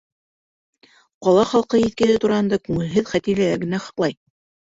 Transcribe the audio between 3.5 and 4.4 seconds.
генә һаҡлай.